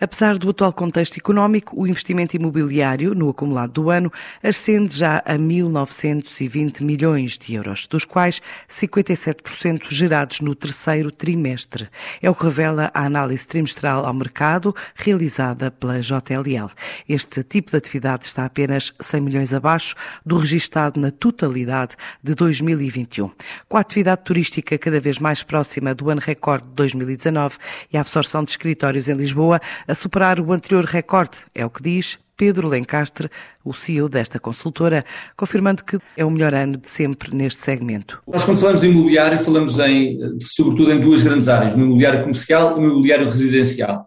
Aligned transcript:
Apesar 0.00 0.38
do 0.38 0.48
atual 0.48 0.72
contexto 0.72 1.18
económico, 1.18 1.78
o 1.78 1.86
investimento 1.86 2.34
imobiliário 2.34 3.14
no 3.14 3.28
acumulado 3.28 3.72
do 3.72 3.90
ano 3.90 4.10
ascende 4.42 4.96
já 4.96 5.18
a 5.18 5.34
1.920 5.34 6.80
milhões 6.82 7.36
de 7.36 7.54
euros, 7.54 7.86
dos 7.86 8.06
quais 8.06 8.40
57% 8.66 9.90
gerados 9.90 10.40
no 10.40 10.54
terceiro 10.54 11.12
trimestre. 11.12 11.86
É 12.22 12.30
o 12.30 12.34
que 12.34 12.44
revela 12.44 12.90
a 12.94 13.04
análise 13.04 13.46
trimestral 13.46 14.06
ao 14.06 14.14
mercado 14.14 14.74
realizada 14.94 15.70
pela 15.70 16.00
JLL. 16.00 16.70
Este 17.06 17.42
tipo 17.42 17.70
de 17.70 17.76
atividade 17.76 18.24
está 18.24 18.46
apenas 18.46 18.94
100 19.00 19.20
milhões 19.20 19.52
abaixo 19.52 19.94
do 20.24 20.38
registado 20.38 20.98
na 20.98 21.10
totalidade 21.10 21.94
de 22.22 22.34
2021. 22.34 23.30
Com 23.68 23.76
a 23.76 23.80
atividade 23.80 24.24
turística 24.24 24.78
cada 24.78 24.98
vez 24.98 25.18
mais 25.18 25.42
próxima 25.42 25.94
do 25.94 26.08
ano 26.08 26.22
recorde 26.22 26.66
de 26.68 26.72
2019 26.72 27.58
e 27.92 27.98
a 27.98 28.00
absorção 28.00 28.42
de 28.44 28.52
escritórios 28.52 29.06
em 29.06 29.14
Lisboa, 29.14 29.60
a 29.90 29.94
superar 29.94 30.40
o 30.40 30.52
anterior 30.52 30.84
recorde, 30.84 31.38
é 31.54 31.66
o 31.66 31.70
que 31.70 31.82
diz 31.82 32.18
Pedro 32.36 32.68
Lencastre, 32.68 33.28
o 33.62 33.74
CEO 33.74 34.08
desta 34.08 34.38
consultora, 34.38 35.04
confirmando 35.36 35.84
que 35.84 35.98
é 36.16 36.24
o 36.24 36.30
melhor 36.30 36.54
ano 36.54 36.78
de 36.78 36.88
sempre 36.88 37.36
neste 37.36 37.60
segmento. 37.60 38.22
Nós, 38.26 38.44
quando 38.44 38.58
falamos 38.58 38.80
de 38.80 38.86
imobiliário, 38.86 39.38
falamos 39.38 39.78
em, 39.80 40.18
sobretudo 40.40 40.92
em 40.92 41.00
duas 41.00 41.22
grandes 41.22 41.48
áreas, 41.48 41.74
no 41.74 41.84
imobiliário 41.84 42.20
comercial 42.20 42.78
e 42.78 42.80
no 42.80 42.86
imobiliário 42.92 43.26
residencial. 43.26 44.04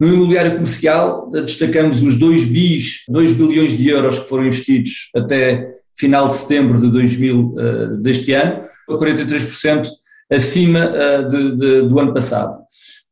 No 0.00 0.08
imobiliário 0.08 0.52
comercial, 0.52 1.30
destacamos 1.30 2.02
os 2.02 2.16
2 2.16 2.44
bis, 2.46 3.04
2 3.08 3.34
bilhões 3.34 3.76
de 3.76 3.88
euros 3.88 4.18
que 4.18 4.28
foram 4.28 4.46
investidos 4.46 5.10
até 5.14 5.68
final 5.96 6.26
de 6.26 6.34
setembro 6.34 6.80
de 6.80 6.90
2000, 6.90 7.40
uh, 7.40 7.96
deste 7.98 8.32
ano, 8.32 8.64
43% 8.88 9.88
acima 10.32 10.90
uh, 10.90 11.28
de, 11.28 11.56
de, 11.56 11.88
do 11.88 11.98
ano 11.98 12.14
passado 12.14 12.58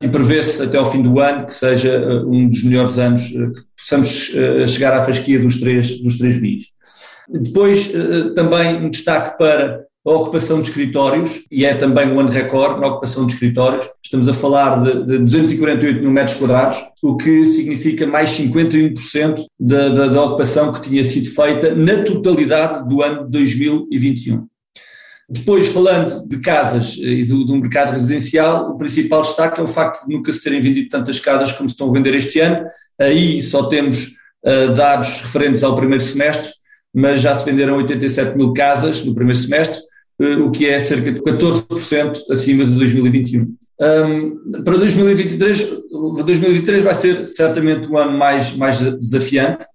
e 0.02 0.08
prevê-se 0.08 0.62
até 0.62 0.76
ao 0.76 0.84
fim 0.84 1.02
do 1.02 1.20
ano 1.20 1.46
que 1.46 1.54
seja 1.54 1.90
eh, 1.90 2.22
um 2.26 2.48
dos 2.48 2.62
melhores 2.62 2.98
anos, 2.98 3.34
eh, 3.34 3.46
que 3.46 3.62
possamos 3.76 4.32
eh, 4.34 4.66
chegar 4.66 4.92
à 4.92 5.02
fasquia 5.02 5.38
dos 5.38 5.58
três, 5.58 6.00
dos 6.02 6.18
três 6.18 6.40
bis. 6.40 6.66
Depois, 7.28 7.92
também 8.36 8.76
um 8.76 8.88
destaque 8.88 9.36
para 9.36 9.84
a 10.06 10.10
ocupação 10.12 10.62
de 10.62 10.68
escritórios, 10.68 11.44
e 11.50 11.64
é 11.64 11.74
também 11.74 12.08
um 12.08 12.20
ano 12.20 12.30
recorde 12.30 12.80
na 12.80 12.86
ocupação 12.86 13.26
de 13.26 13.32
escritórios. 13.32 13.84
Estamos 14.00 14.28
a 14.28 14.32
falar 14.32 14.80
de, 14.80 15.04
de 15.04 15.18
248 15.18 16.00
mil 16.00 16.12
metros 16.12 16.38
quadrados, 16.38 16.78
o 17.02 17.16
que 17.16 17.44
significa 17.46 18.06
mais 18.06 18.30
51% 18.30 19.44
da, 19.58 19.88
da, 19.88 20.06
da 20.06 20.22
ocupação 20.22 20.72
que 20.72 20.82
tinha 20.82 21.04
sido 21.04 21.28
feita 21.30 21.74
na 21.74 22.04
totalidade 22.04 22.88
do 22.88 23.02
ano 23.02 23.28
2021. 23.28 24.46
Depois, 25.28 25.68
falando 25.68 26.26
de 26.28 26.38
casas 26.38 26.96
e 26.98 27.24
do, 27.24 27.44
do, 27.44 27.56
mercado 27.56 27.92
residencial, 27.92 28.70
o 28.70 28.78
principal 28.78 29.22
destaque 29.22 29.58
é 29.58 29.62
o 29.62 29.66
facto 29.66 30.06
de 30.06 30.14
nunca 30.14 30.30
se 30.30 30.42
terem 30.42 30.60
vendido 30.60 30.88
tantas 30.88 31.18
casas 31.18 31.50
como 31.50 31.68
se 31.68 31.74
estão 31.74 31.90
a 31.90 31.92
vender 31.92 32.14
este 32.14 32.38
ano. 32.38 32.64
Aí 32.98 33.42
só 33.42 33.64
temos 33.64 34.12
uh, 34.44 34.72
dados 34.74 35.20
referentes 35.20 35.64
ao 35.64 35.74
primeiro 35.74 36.02
semestre, 36.02 36.52
mas 36.94 37.20
já 37.20 37.34
se 37.34 37.44
venderam 37.44 37.76
87 37.78 38.36
mil 38.36 38.52
casas 38.52 39.04
no 39.04 39.16
primeiro 39.16 39.38
semestre, 39.38 39.80
uh, 40.20 40.44
o 40.44 40.52
que 40.52 40.66
é 40.66 40.78
cerca 40.78 41.10
de 41.10 41.20
14% 41.20 42.18
acima 42.30 42.64
de 42.64 42.74
2021. 42.76 43.52
Um, 43.78 44.62
para 44.64 44.78
2023, 44.78 45.70
2023 45.90 46.84
vai 46.84 46.94
ser 46.94 47.26
certamente 47.26 47.88
um 47.88 47.98
ano 47.98 48.16
mais, 48.16 48.56
mais 48.56 48.78
desafiante, 48.78 49.66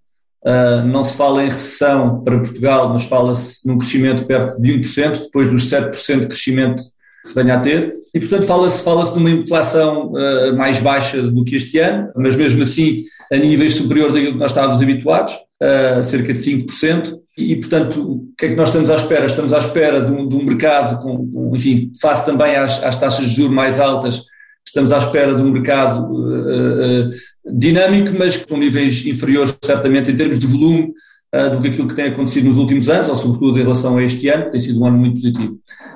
Uh, 0.44 0.84
não 0.88 1.03
se 1.03 1.16
fala 1.16 1.44
em 1.44 1.50
recessão 1.50 2.23
para 2.23 2.39
Portugal, 2.39 2.89
mas 2.89 3.06
fala-se 3.06 3.67
num 3.67 3.78
crescimento 3.78 4.25
perto 4.25 4.59
de 4.59 4.73
1%, 4.73 5.25
depois 5.25 5.52
dos 5.52 5.70
7% 5.70 6.22
de 6.22 6.28
crescimento 6.28 6.81
que 7.23 7.30
se 7.30 7.36
venha 7.36 7.56
a 7.56 7.59
ter, 7.59 7.94
e 8.14 8.20
portanto 8.20 8.45
fala-se 8.45 8.84
fala 8.84 9.03
numa 9.12 9.30
inflação 9.30 10.14
uh, 10.14 10.58
mais 10.58 10.80
baixa 10.80 11.22
do 11.22 11.44
que 11.44 11.56
este 11.56 11.78
ano, 11.78 12.09
mas 12.16 12.36
mesmo 12.36 12.64
assim 12.64 13.03
a 13.31 13.38
níveis 13.38 13.75
superior 13.75 14.12
daquilo 14.12 14.34
que 14.34 14.39
nós 14.39 14.50
estávamos 14.50 14.81
habituados, 14.81 15.36
uh, 15.36 16.03
cerca 16.03 16.34
de 16.34 16.39
5%, 16.39 17.19
e, 17.38 17.53
e 17.53 17.56
portanto 17.58 18.02
o 18.02 18.34
que 18.36 18.47
é 18.47 18.50
que 18.50 18.56
nós 18.56 18.69
estamos 18.69 18.89
à 18.89 18.95
espera? 18.95 19.25
Estamos 19.28 19.53
à 19.53 19.59
espera 19.59 20.03
de 20.03 20.12
um, 20.12 20.28
de 20.28 20.36
um 20.36 20.44
mercado, 20.44 21.02
com, 21.03 21.31
com, 21.31 21.56
enfim, 21.56 21.91
face 22.02 22.25
também 22.25 22.56
às, 22.56 22.84
às 22.84 23.00
taxas 23.00 23.29
de 23.29 23.35
juros 23.35 23.53
mais 23.53 23.79
altas, 23.79 24.23
Estamos 24.66 24.91
à 24.91 24.97
espera 24.97 25.33
de 25.33 25.41
um 25.41 25.51
mercado 25.51 26.13
uh, 26.13 27.07
uh, 27.07 27.09
dinâmico, 27.53 28.16
mas 28.17 28.38
com 28.38 28.57
níveis 28.57 29.05
inferiores, 29.05 29.57
certamente, 29.63 30.11
em 30.11 30.16
termos 30.16 30.39
de 30.39 30.47
volume, 30.47 30.94
uh, 31.35 31.55
do 31.55 31.61
que 31.61 31.69
aquilo 31.69 31.88
que 31.88 31.95
tem 31.95 32.05
acontecido 32.05 32.47
nos 32.47 32.57
últimos 32.57 32.89
anos, 32.89 33.09
ou 33.09 33.16
sobretudo 33.16 33.59
em 33.59 33.63
relação 33.63 33.97
a 33.97 34.03
este 34.03 34.29
ano, 34.29 34.45
que 34.45 34.51
tem 34.51 34.59
sido 34.59 34.79
um 34.79 34.85
ano 34.85 34.97
muito 34.97 35.16
positivo. 35.16 35.53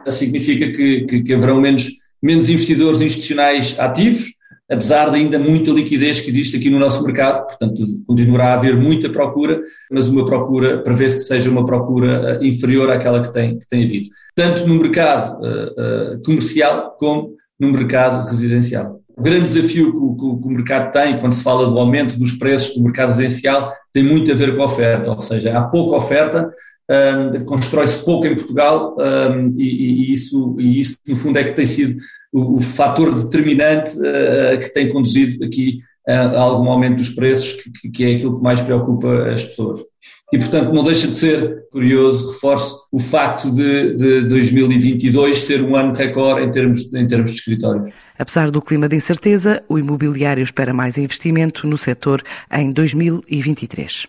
Significa 0.09 0.71
que, 0.71 1.05
que, 1.05 1.23
que 1.23 1.33
haverão 1.33 1.61
menos, 1.61 1.89
menos 2.21 2.49
investidores 2.49 3.01
institucionais 3.01 3.79
ativos, 3.79 4.35
apesar 4.69 5.09
de 5.09 5.17
ainda 5.17 5.37
muita 5.37 5.71
liquidez 5.71 6.19
que 6.19 6.29
existe 6.29 6.57
aqui 6.57 6.69
no 6.69 6.79
nosso 6.79 7.03
mercado, 7.03 7.45
portanto 7.45 7.83
continuará 8.07 8.47
a 8.49 8.53
haver 8.55 8.75
muita 8.75 9.09
procura, 9.09 9.61
mas 9.91 10.09
uma 10.09 10.25
procura, 10.25 10.79
prevê-se 10.79 11.17
que 11.17 11.23
seja 11.23 11.49
uma 11.49 11.65
procura 11.65 12.39
inferior 12.41 12.89
àquela 12.89 13.21
que 13.21 13.31
tem, 13.31 13.59
que 13.59 13.67
tem 13.67 13.83
havido, 13.83 14.09
tanto 14.35 14.67
no 14.67 14.75
mercado 14.75 15.39
uh, 15.39 16.15
uh, 16.15 16.21
comercial 16.23 16.95
como 16.99 17.35
no 17.59 17.71
mercado 17.71 18.27
residencial. 18.29 18.99
O 19.15 19.21
grande 19.21 19.45
desafio 19.45 19.91
que 19.91 19.97
o, 19.97 20.15
que 20.15 20.47
o, 20.47 20.51
mercado 20.51 20.91
tem, 20.91 21.19
quando 21.19 21.33
se 21.33 21.43
fala 21.43 21.69
do 21.69 21.79
aumento 21.79 22.19
dos 22.19 22.33
preços 22.33 22.75
do 22.75 22.83
mercado 22.83 23.09
residencial, 23.09 23.71
tem 23.93 24.03
muito 24.03 24.29
a 24.31 24.35
ver 24.35 24.55
com 24.55 24.61
a 24.61 24.65
oferta, 24.65 25.11
ou 25.11 25.21
seja, 25.21 25.57
há 25.57 25.63
pouca 25.63 25.95
oferta, 25.95 26.51
um, 26.89 27.45
constrói-se 27.45 28.03
pouco 28.03 28.27
em 28.27 28.35
Portugal 28.35 28.95
um, 28.99 29.49
e, 29.57 30.09
e, 30.09 30.11
isso, 30.11 30.55
e 30.59 30.79
isso, 30.79 30.97
no 31.07 31.15
fundo, 31.15 31.39
é 31.39 31.43
que 31.45 31.53
tem 31.53 31.65
sido 31.65 31.95
o, 32.31 32.57
o 32.57 32.61
fator 32.61 33.13
determinante 33.15 33.91
uh, 33.97 34.59
que 34.59 34.73
tem 34.73 34.91
conduzido 34.91 35.43
aqui 35.45 35.77
algum 36.13 36.69
aumento 36.69 36.97
dos 36.97 37.09
preços, 37.09 37.61
que, 37.81 37.89
que, 37.89 38.05
é 38.05 38.15
aquilo 38.15 38.37
que 38.37 38.43
mais 38.43 38.61
preocupa 38.61 39.29
as 39.29 39.43
pessoas. 39.43 39.81
E, 40.31 40.37
portanto, 40.37 40.73
não 40.73 40.83
deixa 40.83 41.07
de 41.07 41.15
ser 41.15 41.65
curioso, 41.71 42.33
reforço, 42.33 42.87
o 42.91 42.99
facto 42.99 43.51
de, 43.51 43.95
de 43.95 44.21
2022 44.27 45.37
ser 45.37 45.63
um 45.63 45.75
ano 45.75 45.93
recorde 45.93 46.45
em 46.45 46.51
termos, 46.51 46.93
em 46.93 47.07
termos 47.07 47.31
de 47.31 47.37
escritórios. 47.37 47.89
Apesar 48.17 48.49
do 48.49 48.61
clima 48.61 48.87
de 48.87 48.95
incerteza, 48.95 49.63
o 49.67 49.77
imobiliário 49.77 50.43
espera 50.43 50.73
mais 50.73 50.97
investimento 50.97 51.67
no 51.67 51.77
setor 51.77 52.23
em 52.51 52.71
2023. 52.71 54.07